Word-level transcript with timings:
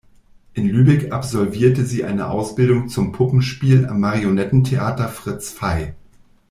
In 0.55 0.67
Lübeck 0.67 1.11
absolvierte 1.11 1.85
sie 1.85 2.03
eine 2.03 2.31
Ausbildung 2.31 2.89
zum 2.89 3.11
Puppenspiel 3.11 3.85
am 3.85 3.99
Marionettentheater 3.99 5.07
Fritz 5.09 5.51
Fey. 5.51 5.93